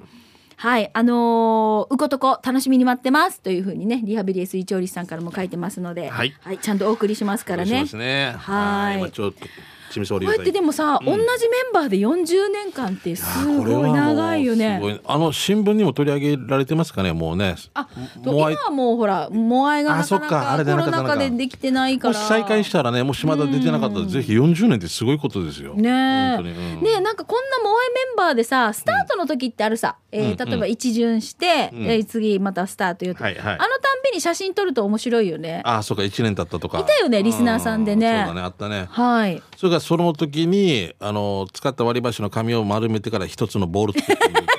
[0.63, 7.87] うんはい、あのーうことこ楽しみに待ってますというふうにね、リハビリ SE 調理師さんからも書いてますので、はいちゃんとお送りしますからねそうで。
[7.87, 8.35] すね。
[8.37, 9.47] はい今ちょっと。
[9.91, 15.01] チミソリこうやってでもさ、うん同じメンバーで40年間ってすごい長いよね。
[15.07, 17.57] あの新聞にも取り上げられてますかね、もうね。
[17.75, 17.89] あ、
[18.25, 22.15] 今はもうほら、モアイがなかなかコロナ禍でできてないから。
[22.15, 25.75] もし再開したらね、もしまだ出てなかったら、ぜひ40年ってすごいことですよ。
[25.75, 26.37] ねえ。
[26.37, 26.45] うん
[26.83, 35.63] ねえなんかこんなモアイメンバーでさ、スタートの時ってあるさ、えーうん例えば一巡して、うんえー次またスタートよと、はいはいあのたんびに写真撮ると面白いよね。
[35.65, 36.79] あ、そうか、1年経ったとか。
[36.79, 38.87] いたよねリスナーさんでねそうだね、あったね。
[38.91, 39.43] はい。
[39.57, 44.43] それからその時に、あの、使った割り箸の紙を丸めてから一つのボール作ってみる。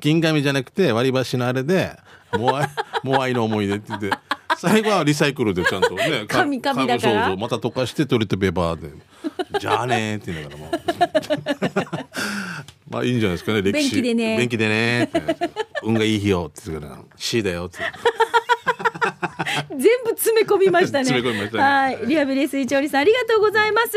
[0.00, 1.96] 銀紙じゃなくて割り箸のあれで、
[2.36, 2.68] モアイ、
[3.04, 4.10] モアイの思い出って言って、
[4.56, 6.26] 最後はリサイクルでちゃんとね。
[6.26, 8.90] か紙紙だからそうそう、また溶かしてトイレットペーパーで。
[9.60, 10.72] じゃあねーって言いながらもう。
[12.90, 13.94] まあいいんじゃないですかね、歴史。
[13.96, 15.10] 便器でね便器でね。
[15.84, 17.78] 運がいい日よって言ってから、C だよって。
[19.76, 21.04] 全部詰め込みましたね。
[21.04, 22.06] 詰め込みましたねはい。
[22.06, 23.88] リハビリ水調理さん、ありがとうございます。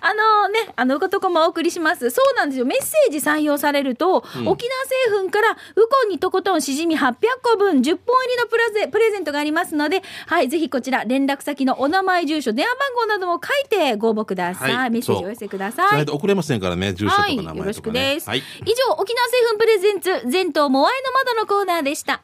[0.00, 2.10] あのね、あの、うことこもお送りします。
[2.10, 2.66] そうなんですよ。
[2.66, 5.54] メッセージ採用されると、沖縄製粉から、ウ
[5.88, 14.74] コンにとことんしじみ800個分、10本入りのプラゼプレゼントがありますので、はい、ぜひこちら、連絡先のお名前、住所、電話番号なども書いてご応募ください。
[14.74, 17.58] はいメッセージをお寄せください送れませんからね、住所とかはい、名前とかね。
[17.60, 18.28] よろしくです。
[18.28, 18.38] はい。
[18.38, 22.22] 以上、沖縄製粉 presents、全島モアイの窓のコーナーでした。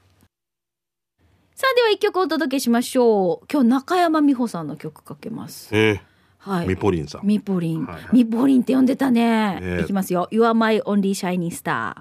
[1.55, 3.47] さあ、では一曲お届けしましょう。
[3.51, 5.69] 今日、中山美穂さんの曲かけます。
[5.73, 6.01] え
[6.38, 6.67] はい。
[6.67, 7.27] ー、ミポリンさん。
[7.27, 7.87] ミポリン。
[7.87, 9.61] はいはいミポリンって呼んでたね。
[9.61, 10.27] ねいきますよ。
[10.33, 11.95] You are my only shining star.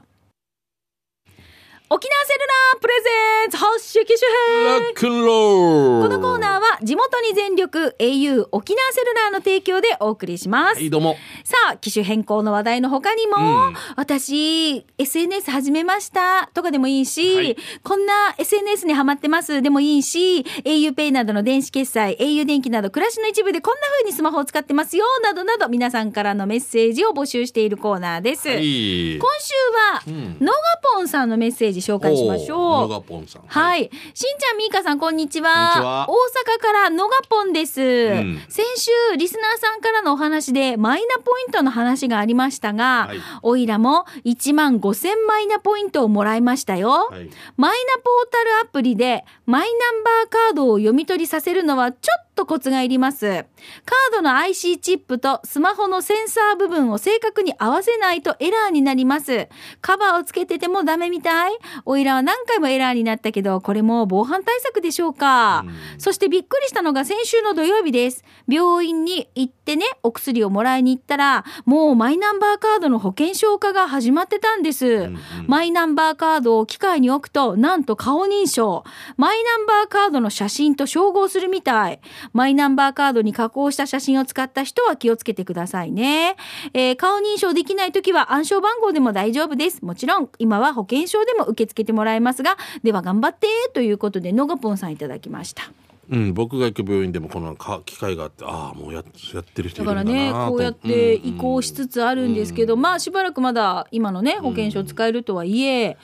[1.94, 4.28] 沖縄セルラー presents 発色機種
[4.58, 10.78] 編ラックンローこのコーナーは地元に全力 au 沖縄セルラーの提供でお送りします。
[10.78, 11.18] はい、どうも。
[11.44, 28.48] さあ、機種変更の話題の他にも、うん私、SNS 始めましたとかでもいいし、はいこんな SNS にハマってますでもいいし、auPay などの電子決済、au 電気など暮らしの一部でこんな風にスマホを使ってますよ、などなど皆さんからのメッセージを募集しているコーナーです。
[28.48, 29.20] はい。
[29.20, 30.58] 今週は、んのが
[30.96, 32.60] ぽんさんのメッセージ紹介しましょう。
[32.60, 33.44] おーのがぽんさん。。
[33.46, 33.90] はいい。
[34.14, 36.08] しんちゃん、みーかさん、こんにちは。
[36.08, 36.14] 大
[36.58, 47.10] 阪からのがぽんです、ん先週、リスナーさんからのお話で、マイナポイントの話がありましたが、はいおいらも1万5000マイナポイントをもらいましたよ。
[47.12, 47.30] はい。
[47.58, 53.26] マイナポータルアプリで、マイナンバーカードを読み取りさせるのはちょっとコツがいります。
[53.28, 59.48] カードの IC チップとスマホのセンサー部分を正確に合わせないとエラーになります。
[59.82, 61.58] カバーをつけててもダメみたい。
[61.86, 65.66] おいらは何回もエラーになったけど、これも防犯対策でしょうか。
[65.98, 68.24] そしてびっくりしたのが先週の土曜日です。
[68.48, 75.10] 病院に行ってね、お薬をもらいに行ったら、もうマイナンバーカードの保険証化が始まってたんです。
[75.48, 78.84] マイナンバーカードを機械に置くと、なんと顔認証。
[79.18, 82.00] マイナンバーカードの写真と照合するみたい。
[82.32, 86.36] マイナンバーカードに加工した写真を使った人は気をつけてくださいね。
[86.74, 89.84] えー顔認証できないときは暗証番号でも大丈夫です。
[89.84, 95.64] もちろん、今は保険証でも受け付けてもらえますが、では頑張って、ということで、のがぽんさんいただきました。
[96.10, 105.98] うん、僕が行く病院でもこのか機会があってああもうややってる人いるんだなだからね、とこうやって移行しつつあるんですけど、まあしばらくまだ今のね、保険証使えるとはいえ、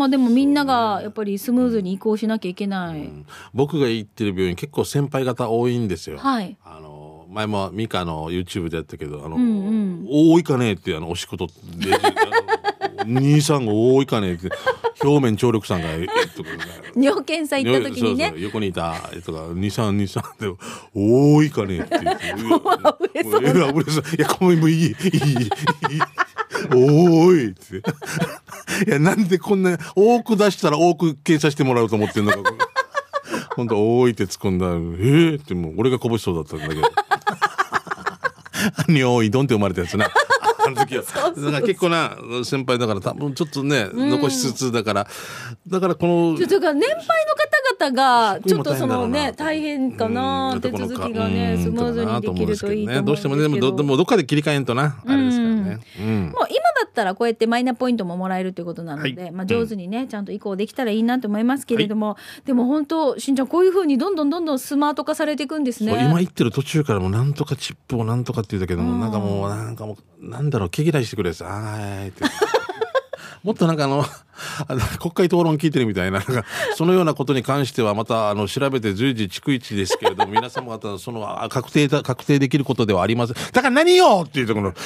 [0.00, 3.12] まあでもみんながやっぱりスムーズに移行しなきゃいけない。
[3.52, 6.16] 僕が行ってる病院結構先輩方多いんですよ。
[6.16, 6.56] はい。
[6.64, 10.06] あの前もミカの YouTube でやったけどあの、んうん。
[10.08, 11.52] 多いかねってあのお仕事で
[12.96, 14.48] あの兄さんが多いかねって
[15.04, 16.48] 表面張力さんがえとか
[16.96, 18.28] 尿検査行った時にね。
[18.28, 20.46] そうそう横にいたとか二三二三で
[20.94, 22.44] 多いかねって言っていや溢
[23.12, 23.42] れそう。
[23.42, 24.94] いやこれもいいいいい
[26.72, 27.78] おーいって。
[28.86, 32.38] いやなんでこんな多く出したら多く検査してもらうと思ってんのか。
[33.56, 34.66] 本当多いって突っ込んだ。
[35.02, 36.82] ええってもう俺がこぼしそうだったんだけど。
[38.88, 40.10] においどんって生まれたやつな。
[40.70, 41.02] の時は。
[41.36, 45.06] だから結構な先輩だから多分ちょっとね、残しつつだから。
[45.66, 50.60] だからこのちょだから年配の方々がちょっとそのね大大変かな、うん。
[50.60, 51.62] 手続きがねうん。
[51.62, 53.12] スムーズにできるといいと思うんど。
[53.12, 55.80] うですけどしてもねどどもうどっかで切り替えんとなあれですからね。
[55.98, 56.32] うん。
[56.32, 59.30] もう今だったらこうやってマイナポイントももらえるということなので、はい。
[59.32, 65.92] まあ、上手にね、ちゃんと移行できたらいいなと思いますけれども、でも本当しんちゃんこういうふうにどんどんどんどんスマート化されていくんですね。
[65.92, 72.24] 今言ってる途中からもうなんとかチップをなんとかって言うんだけども、なんかもうなんかもうなんだろう毛嫌いしてくれさあーいって。
[73.42, 74.04] もっとなんかあの
[74.66, 76.22] あの国会討論聞いてるみたいな
[76.76, 83.36] そのようなことに関してはまたあの調べて随時逐一ですけれども 皆様方そのあ確定だ確定できることではありません。
[83.52, 84.72] だから何よって言うとこの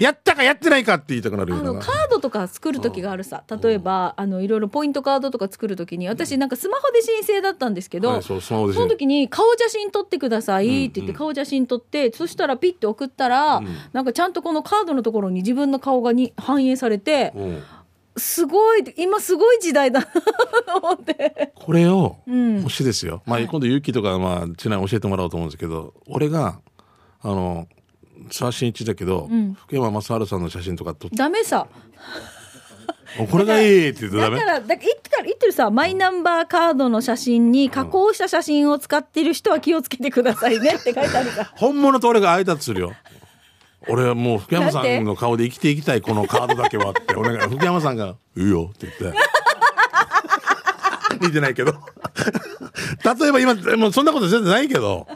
[0.00, 1.70] やったかやってないかって言いたくなるような。
[1.70, 3.44] あのカードとか作る時があるさ。
[3.62, 17.62] 例えばあのいろいろポイントカードとか作る時に私なんかスマホで申請だったんですけど、はいそその時に顔写真撮ってくださいって言って顔写真撮って、そしたらピッて送ったら、なんかちゃんとこのカードのところに自分の顔がに反映されてうん
[18.16, 21.52] すごい今すごい時代だなと思って。
[21.54, 22.62] これを、ん。
[22.62, 26.60] もしですよ、まあ、今度勇気とか、まあ、ちなみに教えてもらおうと思うんですけど俺が
[27.20, 27.68] あの
[28.30, 31.16] 沢新一だけど、福山雅治さんの写真とか撮って。
[31.16, 31.66] ダメさ。
[33.18, 34.38] おこれがいいって言うとダメ？
[34.38, 41.44] だからだから言って言ってるさマイナンバーカードの写真に加工した写真を使ってる人は気をつけてくださいねって書いてあるから。
[41.56, 42.92] 本物と俺が挨拶するよ
[43.88, 47.14] 俺はもう福山さなんの顔で生きていきたいこのカードだけはって。
[47.14, 49.18] 俺が 福山さんが「いいよ」って言って。
[51.20, 51.72] 見てないけど。
[53.04, 55.06] 例えば今もうそんなこと全然ないけど。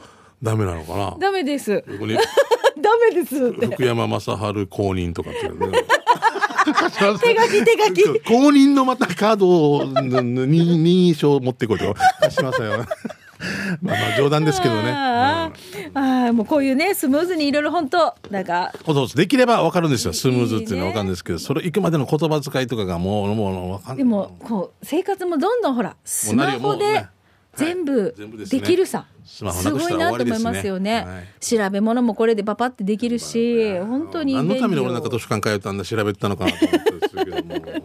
[0.42, 1.16] ダメなのかな？
[1.18, 1.82] ダメです。
[1.82, 2.14] ここに。
[2.14, 2.20] ダ
[3.10, 3.66] メですって。
[3.66, 4.28] 福山雅治
[4.68, 5.84] 公認とかって、ね、
[6.64, 8.20] 手書き手書き。
[8.20, 12.86] 公認のまたカードをに認証持ってこいと貸しますよ
[13.82, 15.90] まあまあ冗談ですけどね、あー。
[15.94, 18.72] あーもうこういうねスムーズにいろいろ本当なんか。
[18.84, 20.12] そうそうできれば分かるんですよ。
[20.12, 27.06] スムーズっていうのは分かるんですけどそれ行くまでの言葉遣いとかがもうもう分かんでもこう生活もどんどんほらスマホで
[27.54, 28.14] 全部
[28.48, 29.06] できるさ。
[29.24, 31.44] すごいなと思いますよねはい。
[31.44, 37.40] 調べ物もこれでパパってできるし、本当に何のために俺なんか図書館通ったんだ調べてたのかなと思ってですけども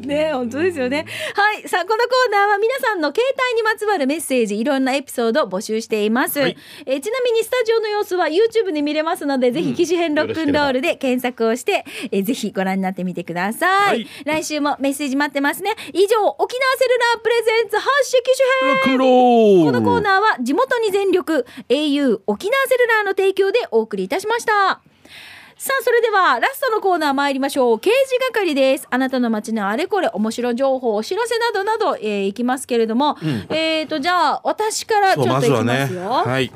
[0.06, 1.06] ね本当ですよね。
[1.36, 1.68] はい。
[1.68, 6.40] さあ、このコーナーは皆さんの携帯にまつわるメッセージ、いろんなエピソードを募集しています。
[6.40, 13.88] はいえーちなみにスタジオの様子は YouTube で見れますので、ぜひ、機種編ロックンロールで検索をして、えーぜひご覧になってみてください。
[13.88, 15.72] はい来週もメッセージ待ってますね。
[15.94, 18.32] 以上、沖縄セルラープレゼンツ発信機
[18.86, 24.82] 種編このコーナーは地元に全力 au 沖縄セルラーの提供でお送りいたしました。
[25.58, 27.80] さあ、それではラストのコーナー参りましょう。
[27.80, 28.88] 刑事係です。
[28.92, 33.18] あなたの街のあれこれ面白情報、お知らせなどなど、えーいきますけれども、
[33.50, 36.10] えっ、と、じゃあ、私からちょっといきまずはねますよ。
[36.10, 36.52] はい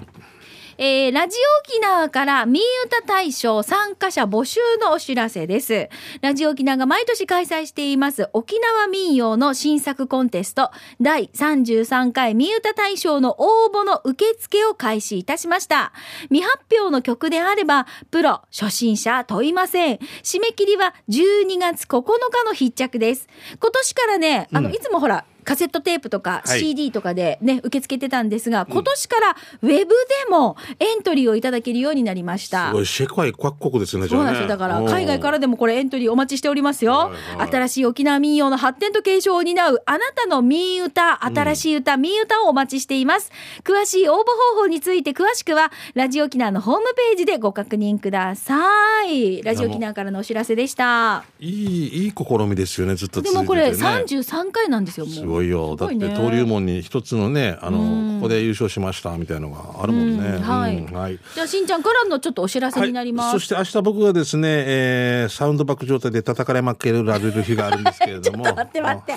[0.81, 5.89] えーラジオ沖縄から民歌大賞参加者募集のお知らせです。
[6.21, 15.91] ラジオ沖縄が毎年開催しています沖縄民謡の新作コンテスト第33回民歌大賞の応募の受付を開始いたしました。
[16.29, 19.97] 未発表の曲であれば、プロ、初心者問いません。
[20.23, 23.27] 締め切りは12月9日の必着です。
[23.59, 29.87] 今年からね、あの、いつもほら、カセットテープとかはい CD とかでね、受け付けてたんですが、今年からウェブで
[30.29, 32.81] もエントリーをいただけるようになりましたすご。
[32.83, 34.47] い世界各国ですねじゃあねそうなんですよ。
[34.47, 36.91] だから、海外からでもこれエントリーお待ちしておりますよ。
[36.93, 43.31] はいはい新しい沖縄民謡の発展と継承を担う、あなたの民歌、新しい歌、民歌をお待ちしています。
[43.63, 44.15] 詳しい応募
[44.55, 49.41] 方法について詳しくは、ラジオ沖縄のホームページでご確認ください。
[49.41, 51.23] ラジオ沖縄からのお知らせでした。
[51.39, 55.38] いいいい試みですよねずっとね、でもこれ33回なんですよ、もう。
[55.43, 55.75] いよ。
[55.75, 60.41] だって登竜門に一つのねあのここで優勝しましたみたいなのがあるもんね、うん。
[60.41, 60.77] はい。
[60.77, 60.93] うん。
[60.93, 61.19] はい。
[61.33, 63.25] じゃあ、しんちゃんからのちょっとお知らせになります。
[63.27, 68.43] はい、そして明日僕がですね、えーサウンドバック状態で叩かれまけられる日があるんですけれども。
[68.55, 69.13] 待って待って。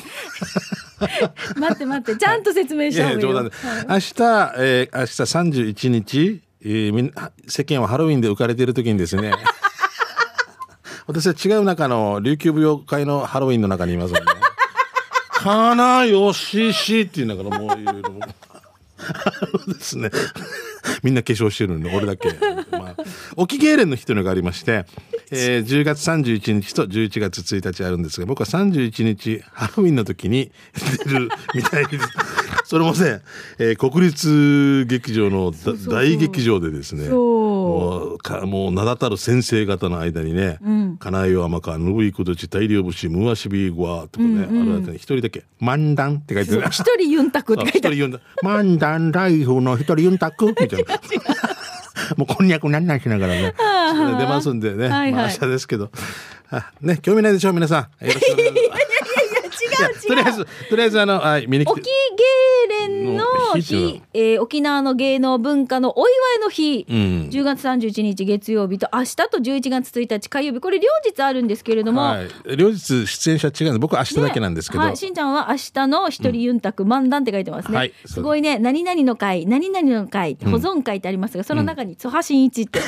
[1.58, 2.18] 待って 待って。
[2.18, 3.52] ちゃんと説明いした方がいい明日、
[4.58, 7.12] えー、明日31日、えーみん
[7.48, 9.32] 世間はハロウィンで浮かれている時にですね。
[11.06, 14.31] 私は違う中の琉球舞踊会のハロウィンの中にいますので、ね、
[15.42, 18.12] かなよししっていうのからもういろいろ。
[19.66, 20.10] ですね
[21.02, 22.28] みんな化粧してるんで俺だけ、
[22.70, 22.96] まあ、
[23.36, 24.84] 沖芸連の日というのがありまして、
[25.32, 30.52] えー、10月31日と11月1日あるんですが僕は31日ハロウィンの時に
[31.04, 32.08] 出るみたいです。
[32.72, 33.20] それもね、
[33.58, 35.52] えー国立劇場の
[35.90, 40.58] 大劇場でですねもうかもう名だたる先生方の間にね
[40.98, 47.96] 「かなえよあまかぬぶいくどち大量節むわしびごわ」とかね、ある間に一人だけ「漫談」って書いてる一人ユンタクって書いてある。
[47.96, 48.20] 一人言うんだ。
[48.42, 50.98] 漫談ライフの一人ユンタク みたいな。
[52.16, 53.54] もうこんにゃくなんなんしながらね。
[53.58, 54.88] それ出ますんでね。
[54.88, 55.90] はいはいまあ明日ですけど。
[56.50, 58.06] あね、興味ないでしょう、皆さん。
[58.06, 58.82] よろしくお願いします。
[59.62, 61.88] 違う とりあえず、とりあえず、あの、はい、見に来沖て。
[61.88, 62.41] 芸連
[63.02, 66.96] のの日えー沖縄の芸能文化のお祝いの日、うん。
[67.30, 72.56] 10月31日月曜日と明日と11月1日火曜日これ両日あるんですけれども、はい。
[72.56, 74.82] 両日出演者違うんで、僕は明日だけなんですけど。
[74.82, 77.92] はい、しんちゃんは明日の一人ユンタク漫談って書いてますね、はい。
[78.06, 78.20] す。
[78.20, 78.58] ごいね。
[78.58, 82.80] 何々の会何々の会保存会ってありますが、その中に津波真一って、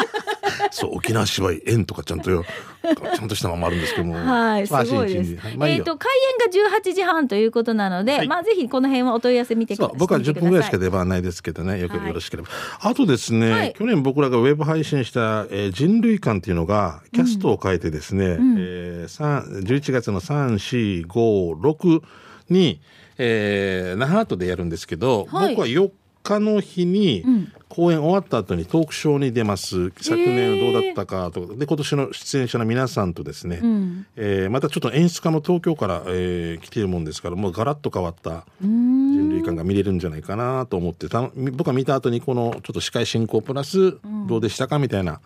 [0.70, 2.44] そう、沖縄芝居、縁とかちゃんとよ、
[2.94, 4.14] ちゃんとしたままあるんですけども。
[4.24, 5.36] はい、すまあごいです。
[5.58, 6.10] まあえっ、と、開
[6.54, 8.28] 演が18時半ということなので、はい。
[8.28, 9.98] まあ、ぜひこの辺はお問い合わせ見てください。
[9.98, 10.86] 僕は10分ぐらいしかで。
[10.86, 11.80] 出番ないですけどね。
[11.80, 12.48] よよろしければ、
[12.80, 13.74] あとですね、はい。
[13.76, 18.24] 去年僕らがウェブ配信した、えー人類館っていうのがキャストを変えてですね、
[18.58, 22.02] えーさん11月の3456
[22.50, 22.80] に、
[23.18, 25.56] えー那覇とでやるんですけど、はい。
[25.56, 25.92] 僕は4日
[26.40, 27.52] の日にん。
[27.68, 29.90] 公演終わった後にトークショーに出ます。
[30.00, 31.54] 昨年どうだったかとか。
[31.56, 34.06] で今年の出演者の皆さんとですね、ん。
[34.16, 45.20] えーまたちょっと演出家も東京から、えー来ているもんですからもうガラッと変わった人類感が見れるんじゃないかなと思ってた僕は見た後にこのちょっと司会進行プラスどうでしたかみたいな、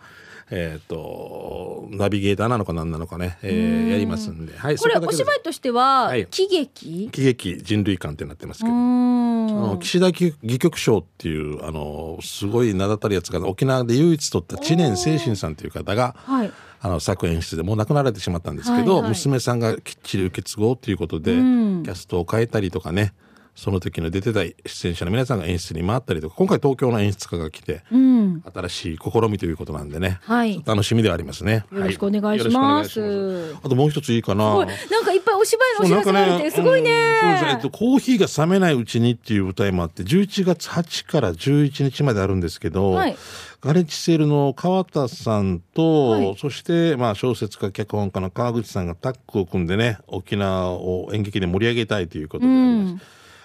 [0.51, 6.27] えっ、とナビゲーターなのか何なのかね、えーやりますんで、はい、これ、お芝居としては、はい。
[6.27, 7.09] 喜劇？
[7.11, 8.71] 喜劇人類館ってなってますけど。
[8.71, 9.79] あのん。
[9.79, 16.51] 岸田戯曲賞っていうあのすごい名だたるやつが沖縄で唯一取った知念清心さんという方がはい。
[16.83, 19.09] あの作演出でもう亡くなられてしまったんですけど、はいはい。
[19.09, 21.83] 娘さんがきっちり受け継ごうということで、うん。
[21.83, 23.13] キャストを変えたりとかね
[23.55, 28.43] その時の出てた出演者の皆さんが演出に回ったりとか今回東京の演出家が来てうん。
[28.53, 30.61] 新しい試みということなんでね、はい。
[30.65, 31.65] 楽しみではありますね。
[31.71, 34.57] よろしくお願いしますはいしますあともう一ついいかな。
[34.57, 34.67] なん
[35.03, 36.91] かいっぱいお芝居のお知らせがあるって、すごいね。
[37.23, 43.15] うんそうですえっと、コーヒーが冷めないうちにっていう舞台もあって、11月8から11日まであるんですけど、はい
[43.61, 52.91] ガレッジセールの川田さんと、はいそして、まあ、小説家、脚本家の川口さんがタッグを組んでね、沖縄を演劇で盛り上げたいということであります。
[52.93, 53.01] うん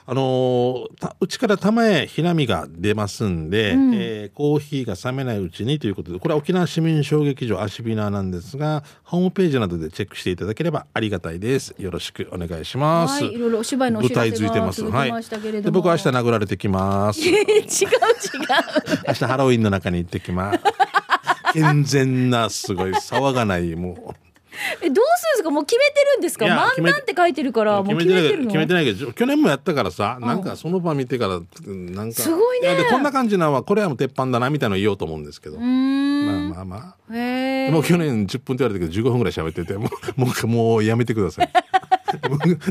[0.09, 0.89] あの
[1.21, 11.75] うちから玉へひなみが出ますんで、うんえーコーヒーが冷めないうちにということで、これは沖縄市民小劇場アシビナーなんですが、ホームページなどでチェックしていただければありがたいです。
[11.79, 13.25] よろしくお願いします。
[13.25, 14.83] はい、いろいろお芝居の舞台ついてます。
[14.83, 15.63] が続きましたけれども。
[15.63, 17.21] で僕は明日殴られてきます。
[17.21, 17.67] 違う違う。
[19.09, 20.59] 明日ハロウィンの中に行ってきます。
[21.53, 24.26] 健全な、すごい、騒がない、もう。
[24.83, 25.03] え、どうするんで
[25.37, 25.51] すか？
[25.51, 26.47] もう決めてるんですか？
[26.47, 28.47] 漫談って書いてるから、もう決めてるの？
[28.47, 32.69] 決めてないけど去年もやったからさなんかその場見てからうんなんかすごいね。
[32.69, 35.59] やでこんな感じなのはこれはもう鉄板だなみたいなの言おうと思うんですけど。
[35.59, 37.15] まあまあまあ。
[37.15, 37.71] へえ。
[37.71, 41.51] もう去年10分って言われたけど15分ぐらい喋っててもう もうもうやめてください。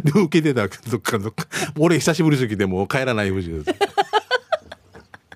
[0.03, 1.45] で受けてたどっかどっか。
[1.77, 3.75] 俺久しぶりすぎてもう帰らない藤です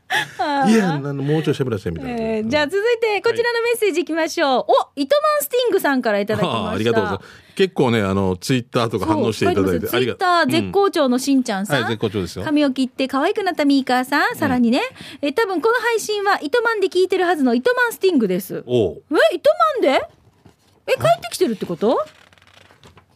[0.68, 4.66] いやなもうちょい喋らせてみたいな、えーじゃあ続いてこちらのメッセージいきましょう。
[4.68, 6.72] お、糸満スティングさんからいただきました。
[6.72, 7.30] ありがとうございます。
[7.56, 11.82] 結構ねあのツイッターとか反応していただいてツイッター絶好調のしんちゃんさん。
[11.82, 12.44] はい絶好調ですよ。
[12.46, 14.36] 髪を切って可愛くなったミーカーさん。
[14.36, 14.82] さらにね、
[15.22, 18.64] え多分この配信は糸満で聞いてるはずの糸満スティングです。
[18.66, 19.04] おう。
[19.12, 19.50] え、糸
[19.82, 20.02] 満で？
[20.88, 22.04] え、帰ってきてるってこと？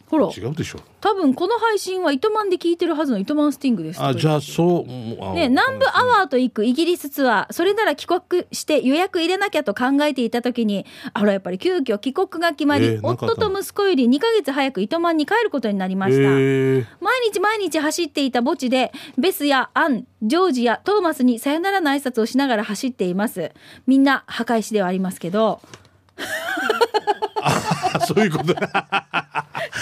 [0.06, 0.28] ほら。
[0.28, 23.52] 違うでしょ多分この配信は糸満で聞いてるはずの糸満スティングですあじゃあそうね、南部アワーと行くイギリスツアーそれなら帰国して予約入れなきゃと考えていた時にあらやっぱり急遽帰国が決まり、えー夫と息子より2ヶ月早く糸満に帰ることになりました、へえ毎日毎日走っていた墓地でベスやアンジョージやトーマスにさよならの挨拶をしながら走っています。
[23.86, 25.60] みんな墓石ではありますけど。
[27.42, 28.54] あそういうこと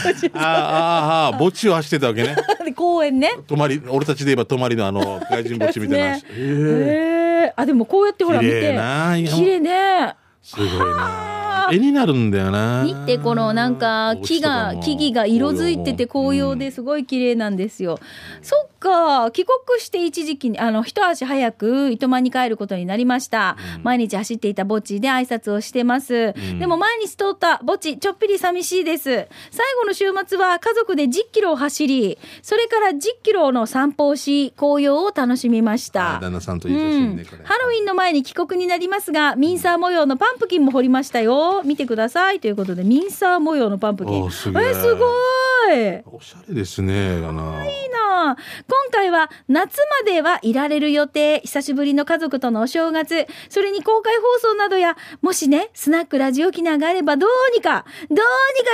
[0.34, 2.36] ああああ墓地を走ってたわけね。
[2.64, 3.32] で 公園ね。
[3.46, 6.16] 泊まり俺たちで言えば泊まりのあの 外人墓地みたいな。
[6.16, 8.72] へえあでもこうやってほら見て。
[8.72, 10.14] な綺麗ね。
[10.42, 11.41] すごいな
[11.72, 17.98] 絵になるんだよな見てこのなんか木が木々が色づいてて紅葉うんですごい綺麗なんですよ。
[18.42, 23.56] そっか帰国して一時期にあの一足早く糸満に帰ることになりました。
[23.82, 26.32] 毎日走っていた墓地で挨拶をしてます。
[26.32, 29.26] んでも毎日通った墓地ちょっぴり寂しいです。
[29.50, 36.16] 最後の週末は家族で10キロを走り、それから10キロの散歩をし紅葉を楽しみました。
[36.16, 41.61] あ旦那さんといい写真ね、これハロウィンの前に帰国になりますが、ミンサー模様のパンプキンも掘りましたよ。
[41.64, 42.40] 見てください。
[42.40, 44.30] ということで、ミンサー模様のパンプキン。
[44.30, 46.02] すげええすごい。
[46.06, 47.64] おしゃれですねだな。
[47.64, 47.98] いいな。
[48.24, 48.36] あ
[48.68, 51.40] 今回は夏まではいられる予定。
[51.40, 53.26] 久しぶりの家族とのお正月。
[53.48, 58.26] それに公開放送などやもしねスナックラジオ機能があればどうにかどうにか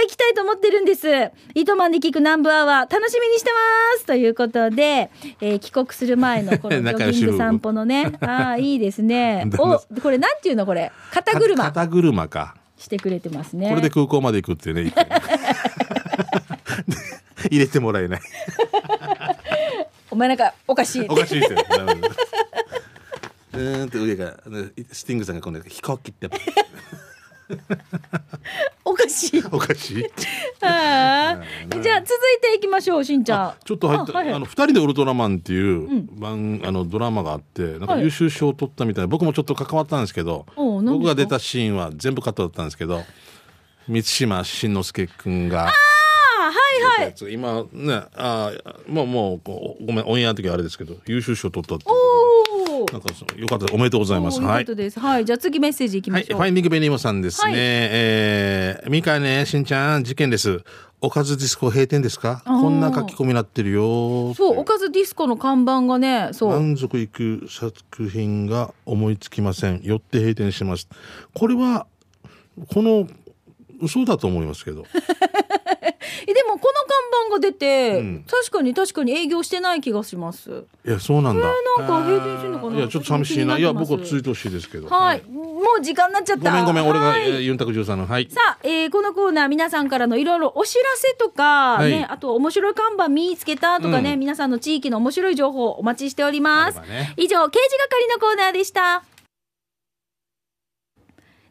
[0.03, 1.31] 行きたいと思ってるんです。
[1.55, 4.07] 糸満で聞く南部アワー楽しみにしてます。
[4.07, 5.11] ということで、
[5.41, 8.13] えー帰国する前のこの ジョギング散歩のね。
[8.21, 9.47] ああいいですね。
[9.59, 10.91] おこれなんていうのこれ？
[11.13, 11.65] 肩車。
[11.65, 13.69] 肩車かしてくれてますね。
[13.69, 14.93] これで空港まで行くってね。
[17.51, 18.21] 入れてもらえない。
[20.11, 21.07] お前なんかおかしい。
[21.09, 21.59] おかしいですよ。
[23.55, 24.37] うーんと上が
[24.93, 26.31] スティングさんが今度飛行機って
[28.85, 29.43] おかしい。
[29.51, 30.05] おかしい。
[30.65, 31.81] ああ。
[31.81, 33.55] じゃあ続いていきましょうしんちゃん。
[33.65, 34.13] ちょっと入った。
[34.13, 34.41] あ、あはいはい。
[34.41, 38.03] の二人でウルトラマンっていう番、あのドラマがあってなんかはい。
[38.03, 43.03] 優秀賞を取ったみたいな、僕もちょっと関わったんですけど僕が出たシーンは全部カットだったんですけど
[43.87, 45.73] 満島真之介君があは
[46.51, 46.91] いはい。
[46.91, 48.53] 出たやつ今ねあ
[48.87, 52.28] もうもうごめんオンエアの時はあれですけど優秀賞取ったっていうおお
[52.93, 57.51] なんかよかったおめでとうございますはいはいじゃあ次メッセージいきはい、ましょうファインディングベニーモさんですね。
[57.51, 60.63] はいえー、みかね、しんちゃん、事件です。
[61.01, 62.43] おかずディスコ閉店ですか？
[62.45, 64.35] こんな書き込みになってるよ。
[64.35, 69.83] そうおかずディスコの看板がねそう満足いく作品が思いつきません。
[69.83, 70.89] よって閉店します。
[71.35, 71.87] これは、
[72.73, 73.07] この、
[73.81, 74.85] 嘘だと思いますけど。
[76.27, 81.47] えでもこの看板が出て、うん確かに確かに営業してない気がしますいや、そうなんだ。
[81.47, 82.77] なんか閉店してんのかな？
[82.79, 83.57] いや、ちょっと寂しいな。
[83.57, 84.89] いや、僕はツイートほしいですけど。
[84.89, 85.43] はい、も
[85.79, 88.07] う時間になっちゃったごめんごめん、俺が、はいえーユンタク13の。
[88.07, 88.29] はい。
[88.31, 96.81] さあ、えーこのコーナー皆さんからのいろいろお知らせとか、はいね、あと面白い看板見つけたとかね、うん皆さんの地域の面白い情報お待ちしております。
[96.81, 99.03] ね以上、刑事係のコーナーでした。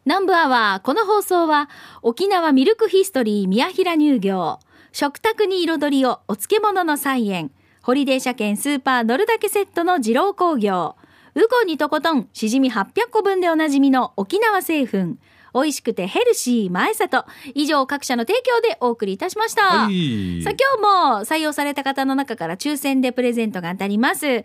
[0.08, 1.68] 南部アワー、この放送は、
[2.00, 4.58] 沖縄ミルクヒストリー宮平乳業、
[4.90, 7.50] 食卓に彩りをお漬物の菜園、
[7.82, 10.96] ホリデー車検スーパー乗るだけセットの二郎工業、
[11.34, 15.18] ウコンにとことん、しじみ800個分でおなじみの沖縄製粉、
[15.54, 17.24] 美味しくてヘルシー前里。
[17.54, 19.62] 以上各社の提供でお送りいたしました。
[19.62, 24.26] はいさあ今日も採用された方の中から抽選でプレゼントが当たります。
[24.26, 24.44] 春戦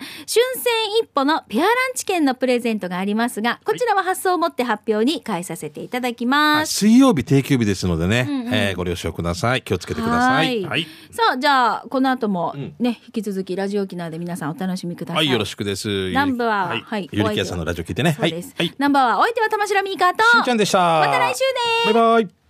[1.01, 6.73] 一歩のペアランチ券のプレゼントがありますが、こちらは発送をもって発表に変えさせていただきます。
[6.73, 9.61] 水曜日定休日ですのでね、うんうんえーご了承ください。
[9.61, 10.63] 気をつけてください。
[10.63, 10.87] ははいい。
[11.11, 15.17] さあ、じゃあ、この後もうんね、引き続きラジオ沖縄で皆さんお楽しみくださ。
[15.17, 15.87] はいい、よろしくです。
[16.09, 16.81] 南部ははい。
[16.81, 18.15] はいゆりきやさんのラジオ聞いてね。
[18.19, 18.29] はい。
[18.29, 18.55] そうです。
[18.57, 18.73] はい。
[18.77, 21.02] ナンバーはお相手は玉城ミーカーと、しんちゃんでした。
[21.07, 21.43] また来週
[21.89, 22.42] ねバイバイ。